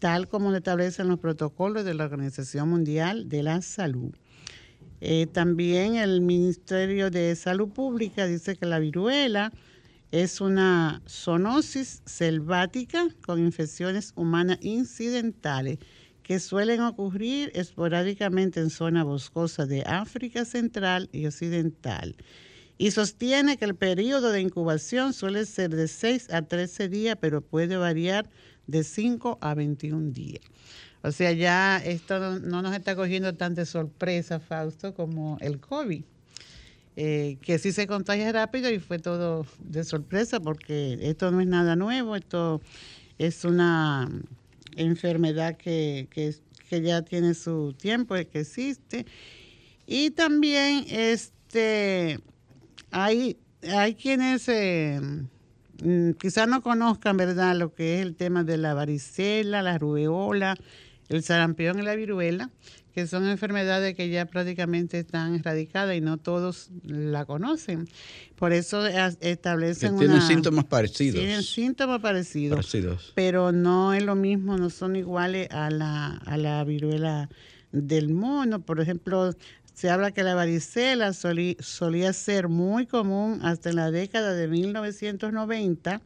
[0.00, 4.12] tal como lo establecen los protocolos de la Organización Mundial de la Salud.
[5.00, 9.52] Eh, también el Ministerio de Salud Pública dice que la viruela
[10.10, 15.78] es una zoonosis selvática con infecciones humanas incidentales
[16.22, 22.16] que suelen ocurrir esporádicamente en zona boscosa de África Central y Occidental
[22.80, 27.42] y sostiene que el periodo de incubación suele ser de 6 a 13 días, pero
[27.42, 28.30] puede variar
[28.66, 30.40] de 5 a 21 días.
[31.02, 36.02] O sea, ya esto no, nos está cogiendo tanta sorpresa, Fausto, como el COVID,
[36.96, 41.46] eh, que sí se contagia rápido y fue todo de sorpresa porque esto no es
[41.46, 42.62] nada nuevo, esto
[43.18, 44.08] es una
[44.76, 46.34] enfermedad que, que,
[46.82, 49.06] ya tiene su tiempo, que existe.
[49.86, 52.20] Y también este
[52.90, 55.00] hay, hay quienes eh,
[55.82, 60.56] mm, quizás no conozcan, ¿verdad?, lo que es el tema de la varicela, la rubeola,
[61.08, 62.50] el sarampión y la viruela,
[62.92, 67.88] que son enfermedades que ya prácticamente están erradicadas y no todos la conocen.
[68.36, 71.20] Por eso establecen que tienen síntomas parecidos.
[71.20, 76.36] Tienen síntomas parecidos, parecidos, pero no es lo mismo, no son iguales a la, a
[76.36, 77.28] la viruela
[77.72, 78.60] del mono.
[78.60, 79.34] Por ejemplo,
[79.80, 86.02] se habla que la varicela solía ser muy común hasta en la década de 1990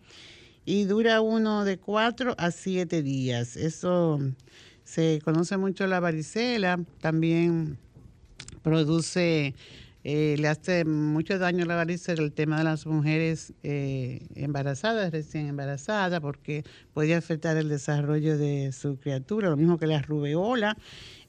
[0.65, 3.57] y dura uno de cuatro a siete días.
[3.57, 4.21] Eso
[4.85, 7.79] se conoce mucho la varicela, también
[8.63, 9.55] produce
[10.07, 15.11] eh, le hace mucho daño a la varicela el tema de las mujeres eh, embarazadas,
[15.11, 20.77] recién embarazadas, porque puede afectar el desarrollo de su criatura, lo mismo que la rubeola,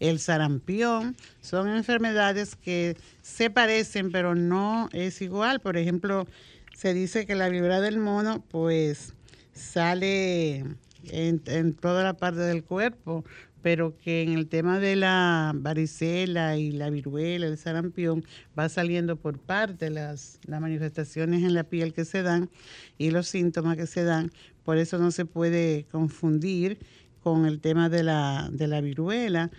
[0.02, 5.62] el sarampión, son enfermedades que se parecen, pero no es igual.
[5.62, 6.28] Por ejemplo,
[6.76, 9.14] se dice que la vibra del mono, pues
[9.54, 10.66] sale
[11.12, 13.24] en, en toda la parte del cuerpo,
[13.66, 18.24] pero que en el tema de la varicela y la viruela, el sarampión,
[18.58, 22.52] va saliendo por parte las, las manifestaciones en la piel que se dan
[23.00, 24.32] y los síntomas que se dan.
[24.64, 26.78] Por eso no se puede confundir
[27.22, 29.50] con el tema de la, de la viruela.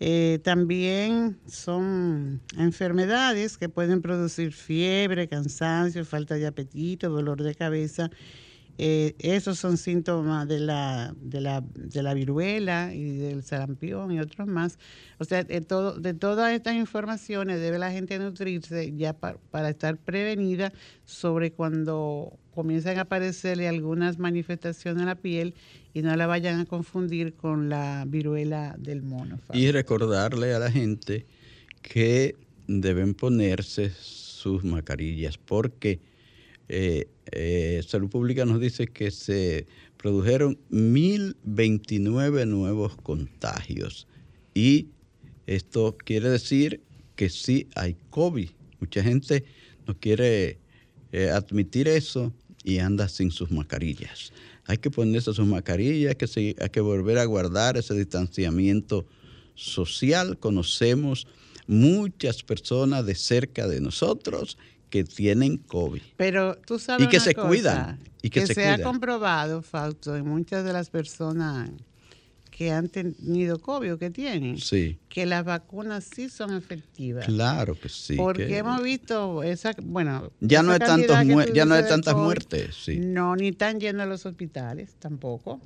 [0.00, 8.10] Eh, también son enfermedades que pueden producir fiebre, cansancio, falta de apetito, dolor de cabeza
[8.78, 14.18] eh, esos son síntomas de la, de, la, de la viruela y del sarampión y
[14.18, 14.78] otros más.
[15.18, 19.98] O sea, de, todo, de todas estas informaciones debe la gente nutrirse ya para estar
[19.98, 20.72] prevenida
[21.04, 25.54] sobre cuando comienzan a aparecerle algunas manifestaciones en la piel
[25.94, 29.38] y no la vayan a confundir con la viruela del mono.
[29.52, 31.26] Y recordarle a la gente
[31.82, 36.00] que deben ponerse sus mascarillas porque
[36.68, 44.06] eh, eh, Salud Pública nos dice que se produjeron 1.029 nuevos contagios
[44.54, 44.88] y
[45.46, 46.80] esto quiere decir
[47.16, 48.50] que sí hay COVID.
[48.80, 49.44] Mucha gente
[49.86, 50.58] no quiere
[51.12, 52.32] eh, admitir eso
[52.64, 54.32] y anda sin sus mascarillas.
[54.66, 59.06] Hay que ponerse sus mascarillas, que hay que volver a guardar ese distanciamiento
[59.54, 60.38] social.
[60.38, 61.26] Conocemos
[61.66, 64.58] muchas personas de cerca de nosotros
[64.92, 66.02] que tienen COVID.
[66.18, 67.98] Pero tú sabes y que se cuidan.
[68.20, 71.70] Y que, se, ha comprobado, Fausto, en muchas de las personas
[72.50, 74.58] que han tenido COVID o que tienen,
[75.08, 77.24] que las vacunas sí son efectivas.
[77.24, 78.16] Claro que sí.
[78.16, 81.16] Porque hemos visto esa, bueno, ya no hay tantos
[81.54, 82.98] ya no hay tantas muertes, sí.
[82.98, 85.58] No, ni tan llenos los hospitales tampoco.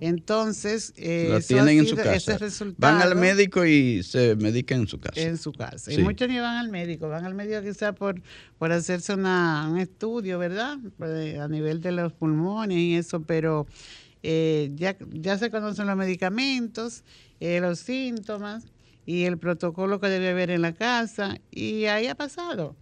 [0.00, 2.38] Entonces, eh, lo tienen en su casa.
[2.76, 5.20] Van al médico y se medican en su casa.
[5.20, 5.92] En su casa.
[5.92, 8.20] Y muchos ni van al médico, van al médico quizás por,
[8.58, 10.78] por hacerse una, un estudio, ¿verdad?
[10.96, 13.66] Pues, a nivel de los pulmones y eso, pero
[14.22, 17.02] eh, ya, ya se conocen los medicamentos,
[17.40, 18.66] eh, los síntomas
[19.04, 22.76] y el protocolo que debe haber en la casa y ahí ha pasado.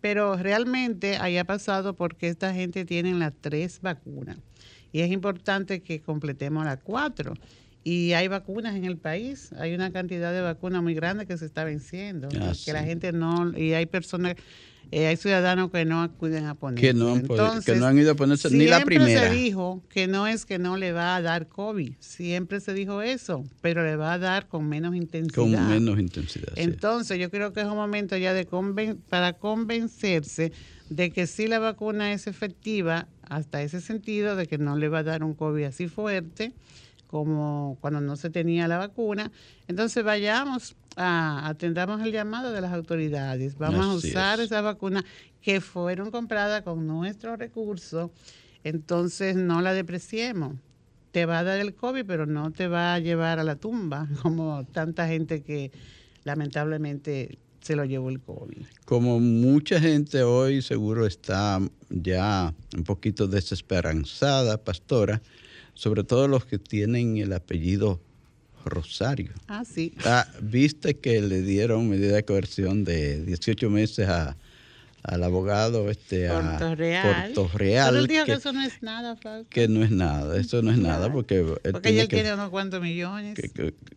[0.00, 4.38] Pero realmente ahí ha pasado porque esta gente tiene las tres vacunas
[4.94, 7.34] y es importante que completemos las cuatro.
[7.82, 11.46] Y hay vacunas en el país, hay una cantidad de vacunas muy grande que se
[11.46, 14.36] está venciendo, ah, que la gente no, y hay personas,
[14.92, 16.86] eh, hay ciudadanos que no acuden a ponerse.
[16.86, 17.22] Que no, han,
[17.62, 19.08] que no han ido a ponerse ni la primera.
[19.08, 22.72] Siempre se dijo que no es que no le va a dar COVID, siempre se
[22.72, 25.34] dijo eso, pero le va a dar con menos intensidad.
[25.34, 26.52] Con menos intensidad.
[26.54, 28.46] Entonces yo creo que es un momento ya de
[29.08, 30.52] para convencerse
[30.88, 34.98] de que si la vacuna es efectiva hasta ese sentido de que no le va
[34.98, 36.52] a dar un COVID así fuerte
[37.06, 39.30] como cuando no se tenía la vacuna.
[39.68, 43.56] Entonces vayamos a atendamos el llamado de las autoridades.
[43.56, 45.04] Vamos a usar esa vacuna
[45.40, 48.10] que fueron compradas con nuestros recursos.
[48.64, 50.56] Entonces no la depreciemos.
[51.12, 54.08] Te va a dar el COVID, pero no te va a llevar a la tumba,
[54.22, 55.70] como tanta gente que
[56.24, 58.58] lamentablemente se lo llevó el COVID.
[58.84, 65.22] Como mucha gente hoy seguro está ya un poquito desesperanzada, pastora,
[65.72, 68.00] sobre todo los que tienen el apellido
[68.66, 69.30] Rosario.
[69.46, 69.92] Ah, sí.
[70.04, 74.36] Ah, Viste que le dieron medida de coerción de 18 meses a,
[75.04, 77.32] al abogado este a Puerto Real.
[77.32, 79.46] Puerto Real Pero él dijo que, eso no es nada, Fausto.
[79.50, 82.48] Que no es nada, eso no es nada porque él porque tiene, él tiene unos
[82.48, 83.38] cuantos millones.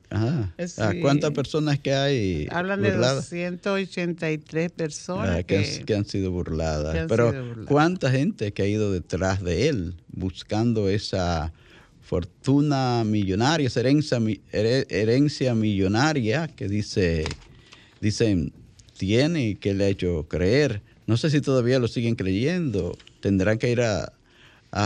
[0.09, 0.53] ajá.
[0.79, 7.05] ¿A cuántas personas que hay Hablan de 283 personas ah, que, han, sido burladas.
[7.07, 7.33] Pero
[7.65, 11.53] ¿cuánta gente que ha ido detrás de él buscando esa
[12.01, 14.19] fortuna millonaria, esa herencia,
[14.51, 17.23] herencia millonaria que dice
[18.01, 18.51] dicen
[18.97, 22.97] tiene y que le ha hecho creer no sé si todavía lo siguen creyendo.
[23.21, 24.13] Tendrán que ir a,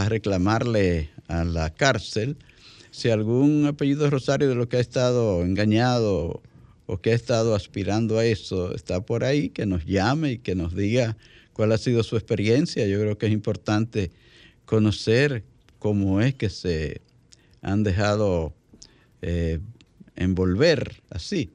[0.08, 2.38] reclamarle a la cárcel.
[2.92, 6.42] Si algún apellido Rosario de lo que ha estado engañado
[6.86, 10.54] o que ha estado aspirando a eso está por ahí, que nos llame y que
[10.54, 11.18] nos diga
[11.54, 12.86] cuál ha sido su experiencia.
[12.86, 14.12] Yo creo que es importante
[14.66, 15.44] conocer
[15.80, 17.02] cómo es que se
[17.64, 18.54] han dejado
[19.24, 19.60] eh,
[20.16, 21.50] envolver así.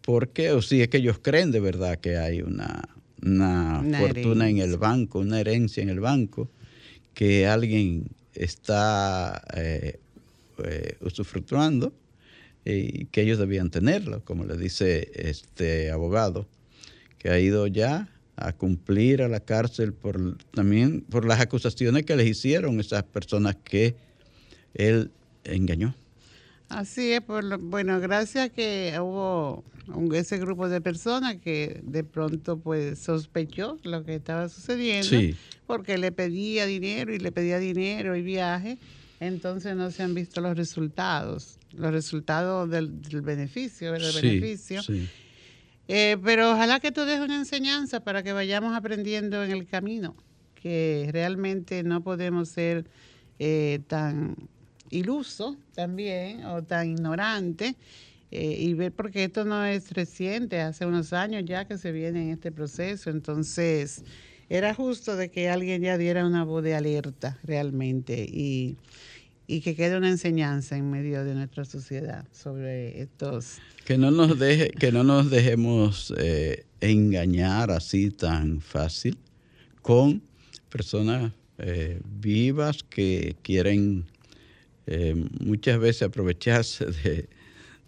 [0.00, 2.88] Porque, o si es que ellos creen de verdad que hay una,
[3.24, 6.48] una, fortuna en el banco, una herencia en el banco,
[7.14, 9.98] que alguien está eh,
[10.64, 11.92] eh, usufructuando
[12.64, 16.46] y que ellos debían tenerlo, como le dice este abogado,
[17.18, 22.14] que ha ido ya a cumplir a la cárcel por también por las acusaciones que
[22.14, 23.96] les hicieron esas personas que
[24.74, 25.10] él
[25.44, 25.94] engañó.
[26.68, 29.64] Así es, por bueno, gracias que hubo
[30.12, 36.12] ese grupo de personas que de pronto pues sospechó lo que estaba sucediendo, porque le
[36.12, 38.78] pedía dinero y le pedía dinero y viaje,
[39.18, 42.90] entonces no se han visto los resultados, los resultados del,
[43.22, 44.82] beneficio, del beneficio.
[45.90, 50.14] Eh, pero ojalá que esto deje una enseñanza para que vayamos aprendiendo en el camino,
[50.54, 52.84] que realmente no podemos ser
[53.38, 54.36] eh, tan
[54.90, 57.76] iluso también o tan ignorante
[58.30, 62.24] eh, y ver porque esto no es reciente, hace unos años ya que se viene
[62.24, 64.04] en este proceso, entonces
[64.50, 68.76] era justo de que alguien ya diera una voz de alerta realmente y,
[69.46, 74.38] y que quede una enseñanza en medio de nuestra sociedad sobre estos que no nos
[74.38, 79.16] deje que no nos dejemos eh, engañar así tan fácil
[79.80, 80.22] con
[80.68, 84.04] personas eh, vivas que quieren
[84.90, 86.86] eh, muchas veces aprovecharse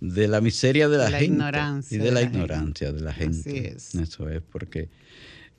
[0.01, 3.75] de, la miseria de la, gente ignorancia y de, la, ignorancia de la gente.
[3.75, 4.91] Eso es porque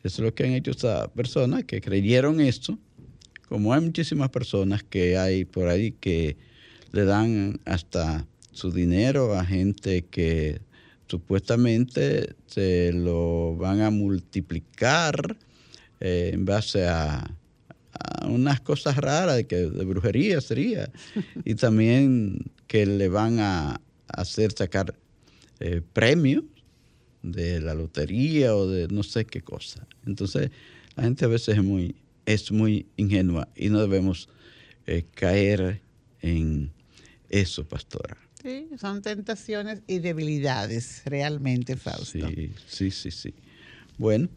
[0.03, 2.77] eso es lo que han hecho esas personas que creyeron esto,
[3.49, 6.37] como hay muchísimas personas que hay por ahí que
[6.91, 10.61] le dan hasta su dinero a gente que
[11.07, 15.37] supuestamente se lo van a multiplicar
[15.99, 17.35] eh, en base a,
[18.27, 20.89] unas cosas raras de, que, de brujería sería.
[21.45, 24.95] Y también que le van a hacer sacar
[25.59, 26.43] eh, premios
[27.23, 29.87] de la lotería o de no sé qué cosa.
[30.05, 30.51] Entonces,
[30.95, 31.95] la gente a veces es muy,
[32.25, 34.29] es muy ingenua y no debemos
[34.87, 35.81] eh, caer
[36.21, 36.71] en
[37.29, 38.17] eso, pastora.
[38.41, 42.27] Sí, son tentaciones y debilidades realmente, Fausto.
[42.27, 43.33] Sí, sí, sí, sí.
[43.97, 44.29] Bueno,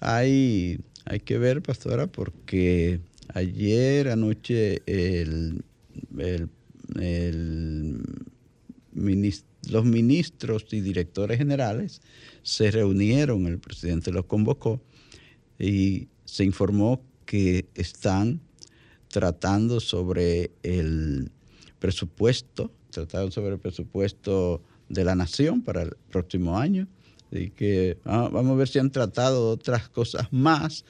[0.00, 3.00] hay hay que ver, pastora, porque
[3.34, 5.62] ayer anoche el,
[9.68, 12.00] los ministros y directores generales
[12.42, 14.80] se reunieron, el presidente los convocó
[15.58, 18.40] y se informó que están
[19.08, 21.30] tratando sobre el
[21.78, 26.88] presupuesto, trataron sobre el presupuesto de la nación para el próximo año.
[27.30, 30.84] Y que ah, vamos a ver si han tratado otras cosas más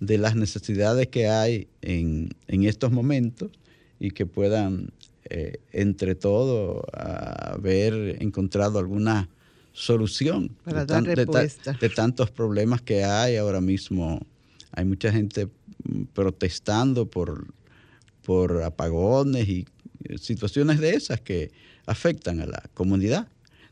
[0.00, 3.50] de las necesidades que hay en, estos momentos
[3.98, 4.92] y que puedan
[5.26, 9.28] eh, entre todos haber encontrado alguna
[9.72, 11.76] solución Para respuesta.
[11.80, 14.26] de, tantos problemas que hay ahora mismo.
[14.72, 15.48] Hay mucha gente
[16.14, 17.46] protestando por,
[18.22, 19.66] por apagones y
[20.18, 21.52] situaciones de esas que
[21.86, 23.28] afectan a la comunidad.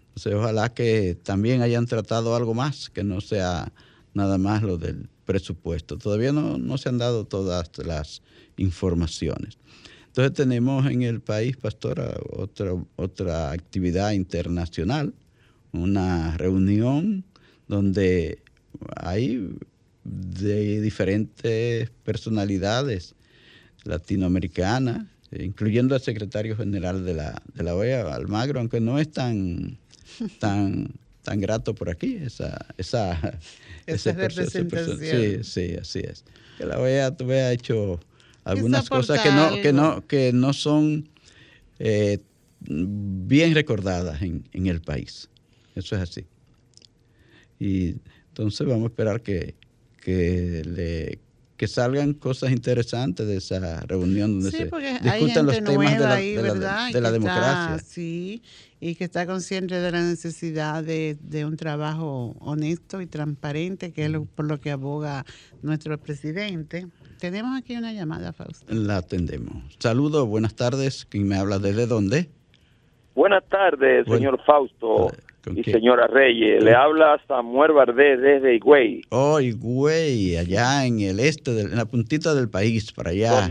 [0.08, 3.72] Entonces, ojalá que también hayan tratado algo más, que no sea
[4.14, 5.98] nada más lo del presupuesto.
[5.98, 8.22] Todavía no, no se han dado todas las
[8.56, 9.58] informaciones.
[10.08, 15.14] Entonces tenemos en el país, pastora, otra, otra actividad internacional,
[15.72, 17.24] una reunión
[17.68, 18.42] donde
[18.96, 19.48] hay
[20.04, 23.14] de diferentes personalidades
[23.84, 29.78] latinoamericanas, incluyendo al secretario general de la, de la OEA, Almagro, aunque no es tan,
[30.40, 30.94] tan,
[31.28, 33.38] tan grato por aquí, esa, esa,
[33.86, 34.98] esa representación.
[34.98, 36.24] Sí, sí, así es.
[36.56, 38.00] Que la OEA ha hecho
[38.44, 41.06] algunas cosas que no, que no, que no son
[41.80, 42.20] eh,
[42.60, 45.28] bien recordadas en, en el país.
[45.74, 46.24] Eso es así.
[47.60, 47.96] Y
[48.28, 49.54] entonces vamos a esperar que,
[50.00, 51.18] que, le,
[51.58, 54.64] que salgan cosas interesantes de esa reunión donde se
[55.02, 57.78] discutan los temas de la, de la, democracia.
[57.78, 58.42] sí,
[58.78, 64.04] y que está consciente de la necesidad de, de un trabajo honesto y transparente, que
[64.04, 65.24] es por lo que aboga
[65.60, 66.86] nuestro presidente.
[67.18, 68.72] Tenemos aquí una llamada, Fausto.
[68.72, 69.64] La atendemos.
[69.80, 71.06] Saludos, buenas tardes.
[71.06, 72.30] ¿Quién me habla desde dónde?
[73.16, 75.10] Buenas tardes, señor Fausto
[75.54, 76.62] y señora Reyes.
[76.62, 79.02] Le habla Samuel Bardé desde Higüey.
[79.10, 83.48] Oh, Higüey, allá en el este, en la puntita del país, para allá.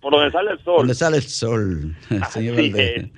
[0.00, 0.76] por donde sale el sol.
[0.78, 1.96] Donde sale el sol,
[2.30, 3.10] señor Bardé.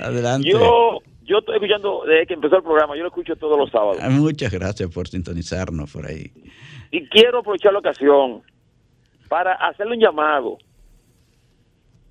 [0.00, 0.48] Adelante.
[0.48, 3.98] Yo, yo estoy escuchando desde que empezó el programa, yo lo escucho todos los sábados.
[4.02, 6.32] Ah, muchas gracias por sintonizarnos por ahí.
[6.90, 8.42] Y quiero aprovechar la ocasión
[9.28, 10.58] para hacerle un llamado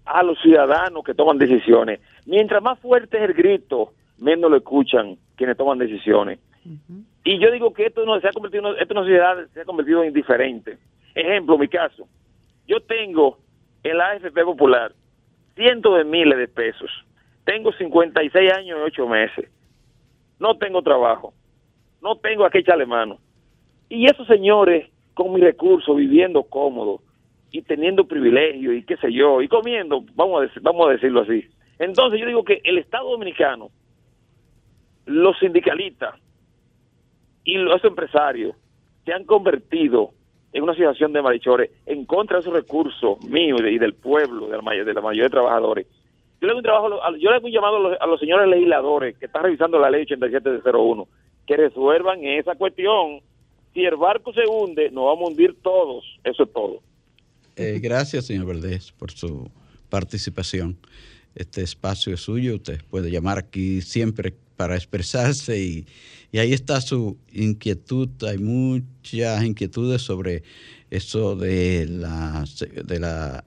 [0.06, 2.00] a los ciudadanos que toman decisiones.
[2.26, 6.40] Mientras más fuerte es el grito, menos lo escuchan quienes toman decisiones.
[7.24, 10.02] Y yo digo que esto no se ha convertido, esto una sociedad se ha convertido
[10.02, 10.78] en indiferente.
[11.16, 12.08] Ejemplo, mi caso.
[12.68, 13.38] Yo tengo
[13.84, 14.94] en la AFP Popular
[15.56, 16.90] cientos de miles de pesos.
[17.44, 19.50] Tengo 56 años y 8 meses.
[20.40, 21.34] No tengo trabajo.
[22.02, 23.18] No tengo a qué echarle mano.
[23.90, 27.02] Y esos señores, con mis recursos, viviendo cómodo
[27.52, 31.46] y teniendo privilegios y qué sé yo, y comiendo, vamos a, vamos a decirlo así.
[31.80, 33.72] Entonces yo digo que el Estado Dominicano
[35.10, 36.16] los sindicalistas
[37.44, 38.56] y los empresarios
[39.06, 40.12] se han convertido
[40.54, 44.58] en una situación de malhechores en contra de esos recursos míos y del pueblo, de
[44.58, 45.88] la, mayoría, de la mayoría de trabajadores.
[46.40, 49.80] Yo le, hago un un llamado a los, a los señores legisladores que están revisando
[49.80, 51.08] la ley 8701
[51.48, 53.22] que resuelvan esa cuestión.
[53.74, 56.06] Si el barco se hunde, nos vamos a hundir todos.
[56.24, 56.82] Eso es todo.
[57.56, 59.50] Eh, gracias, señor Valdés, por su
[59.90, 60.78] participación.
[61.36, 62.56] Este espacio es suyo.
[62.56, 65.86] Usted puede llamar aquí siempre para expresarse y,
[66.38, 68.10] ahí está su inquietud.
[68.24, 70.44] Hay muchas inquietudes sobre
[70.90, 72.46] eso de la,
[72.86, 73.46] de la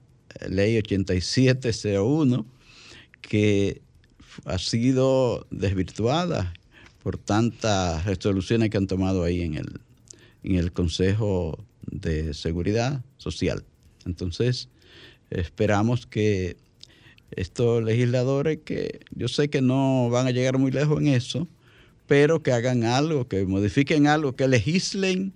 [0.49, 2.45] ley 8701
[3.21, 3.81] que
[4.45, 6.53] ha sido desvirtuada
[7.03, 9.81] por tantas resoluciones que han tomado ahí en el,
[10.43, 13.63] en el Consejo de Seguridad Social.
[14.05, 14.69] Entonces,
[15.29, 16.57] esperamos que
[17.37, 21.47] estos legisladores que yo sé que no van a llegar muy lejos en eso,
[22.07, 25.33] pero que hagan algo, que modifiquen algo, que legislen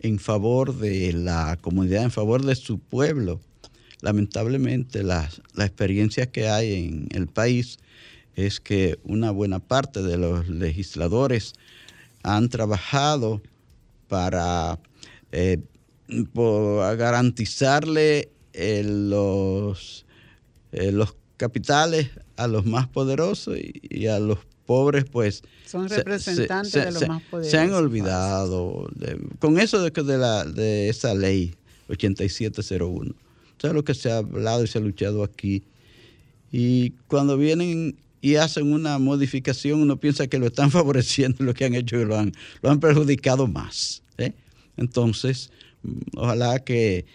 [0.00, 3.40] en favor de la comunidad, en favor de su pueblo.
[4.02, 7.78] Lamentablemente la, la experiencia que hay en el país
[8.34, 11.54] es que una buena parte de los legisladores
[12.22, 13.40] han trabajado
[14.08, 14.78] para
[15.32, 15.58] eh,
[16.08, 20.06] garantizarle eh, los,
[20.72, 25.42] eh, los capitales a los más poderosos y, a los pobres, pues...
[25.66, 27.50] Son representantes de los más poderosos.
[27.50, 28.88] Se han olvidado
[29.38, 31.54] con eso de, de, la, de esa ley
[31.88, 33.14] 8701.
[33.58, 35.64] ¿Sabes lo que se ha hablado y se ha luchado aquí?
[36.52, 41.64] Y cuando vienen y hacen una modificación, uno piensa que lo están favoreciendo lo que
[41.64, 42.32] han hecho y lo han,
[42.62, 44.02] lo han perjudicado más.
[44.18, 44.32] ¿eh?
[44.76, 45.50] Entonces,
[46.14, 47.06] ojalá que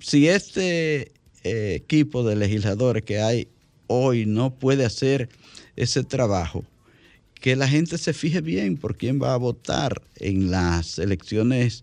[0.00, 1.12] si este
[1.44, 3.48] eh, equipo de legisladores que hay
[3.86, 5.28] hoy no puede hacer
[5.76, 6.64] ese trabajo,
[7.34, 11.82] que la gente se fije bien por quién va a votar en las elecciones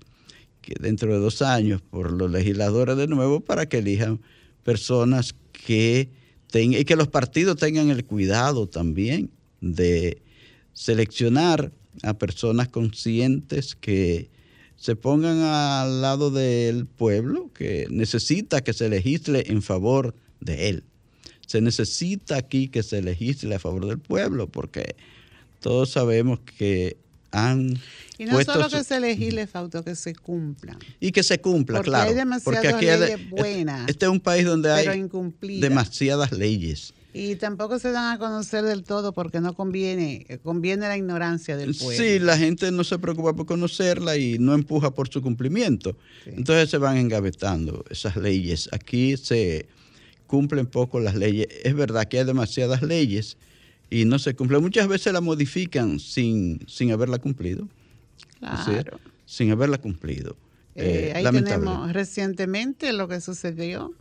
[0.62, 4.20] que dentro de dos años por los legisladores de nuevo para que elijan
[4.64, 6.10] personas que
[6.51, 9.30] tengan y que los partidos tengan el cuidado también
[9.62, 10.22] de
[10.74, 11.72] seleccionar
[12.03, 14.30] a personas conscientes que
[14.80, 20.84] se pongan al lado del pueblo que necesita que se legisle en favor de él.
[21.46, 24.96] Se necesita aquí que se legisle a favor del pueblo porque
[25.60, 26.96] todos sabemos que
[27.32, 27.78] han
[28.18, 30.78] y no solo que se legisle, Fausto, que se cumpla.
[31.00, 32.10] Y que se cumpla, porque claro.
[32.10, 33.90] Hay demasiadas porque aquí leyes buenas.
[33.90, 35.10] Este es un país donde hay
[35.60, 36.94] demasiadas leyes.
[37.12, 41.74] Y tampoco se dan a conocer del todo porque no conviene, conviene la ignorancia del
[41.74, 41.97] pueblo.
[41.97, 45.95] Sí, la gente no se preocupa por conocerla y no empuja por su cumplimiento.
[46.26, 48.70] Entonces se van engavetando esas leyes.
[48.72, 49.68] Aquí se
[50.28, 51.47] cumplen poco las leyes.
[51.64, 53.38] Es verdad que hay demasiadas leyes
[53.89, 54.62] y no se cumplen.
[54.62, 57.68] Muchas veces la modifican sin, sin haberla cumplido.
[58.39, 58.99] Claro.
[59.26, 60.38] sin haberla cumplido.
[60.76, 63.93] Eh, ahí tenemos recientemente lo que sucedió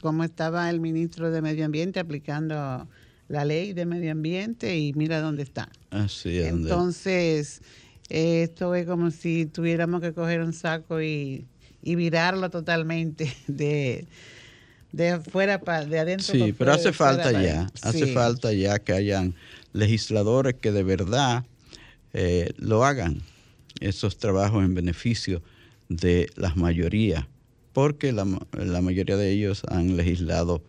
[0.00, 2.88] como, estaba el ministro de Medio Ambiente aplicando
[3.28, 5.68] la ley de medio ambiente y mira dónde está.
[5.90, 6.48] Así es.
[6.48, 7.62] Entonces,
[8.08, 11.46] esto es como si tuviéramos que coger un saco y,
[11.82, 14.06] virarlo totalmente de,
[14.92, 16.32] de afuera para de adentro.
[16.32, 19.34] Sí, pero hace falta ya, hace falta ya que hayan
[19.72, 21.44] legisladores que de verdad
[22.12, 23.22] eh, lo hagan,
[23.80, 25.42] esos trabajos en beneficio
[25.88, 27.26] de las mayorías
[27.72, 30.62] porque la, mayoría de ellos han legislado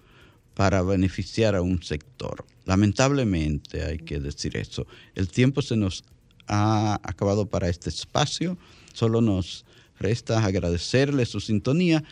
[0.54, 2.46] para beneficiar a un sector.
[2.66, 4.88] Lamentablemente hay que decir eso.
[5.16, 6.04] El tiempo se nos
[6.48, 8.58] ha acabado para este espacio.
[8.94, 9.66] Solo nos
[10.00, 12.04] resta agradecerles su sintonía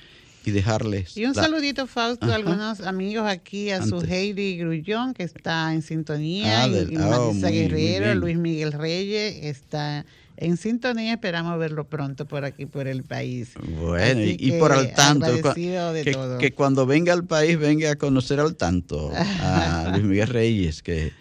[0.46, 1.16] y dejarles.
[1.16, 5.84] Y un saludito, Fausto, a algunos amigos aquí, a su Heidi Grullón, que está en
[5.84, 10.06] sintonía, ah, y, oh, Guerrero, Luis Miguel Reyes, está
[10.42, 11.14] en sintonía.
[11.14, 13.50] Esperamos verlo pronto por aquí, por el país.
[13.80, 19.12] Bueno, y, por al tanto, que, cuando venga al país venga a conocer al tanto
[19.16, 21.14] a Luis Miguel Reyes, que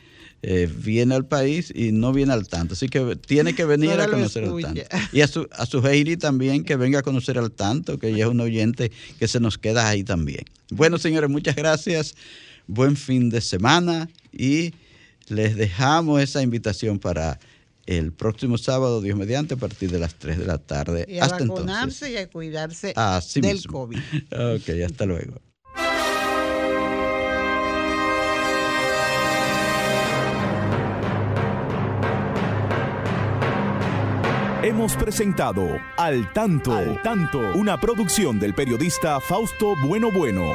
[0.43, 2.73] eh, viene al país y no viene al tanto.
[2.73, 4.81] Así que tiene que venir a conocer al tanto.
[5.13, 8.25] Y a su, a su Heidi también, que venga a conocer al tanto, que ella
[8.25, 10.45] es un oyente que se nos queda ahí también.
[10.71, 12.15] Bueno, señores, muchas gracias.
[12.67, 14.73] Buen fin de semana y
[15.29, 17.39] les dejamos esa invitación para
[17.91, 21.05] el próximo sábado, Dios mediante, a partir de las 3 de la tarde.
[21.09, 22.95] Y a hasta vacunarse y a cuidarse
[23.37, 23.99] del COVID.
[24.31, 25.41] Ok, hasta luego.
[34.63, 35.67] Hemos presentado
[35.97, 40.53] Al Tanto, Al Tanto, una producción del periodista Fausto Bueno Bueno.